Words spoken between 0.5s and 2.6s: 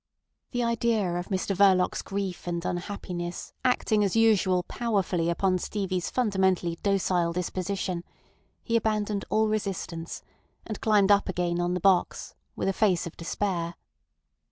idea of Mr Verloc's grief